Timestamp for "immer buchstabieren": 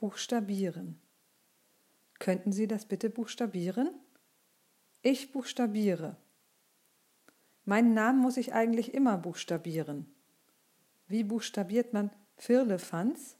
8.94-10.06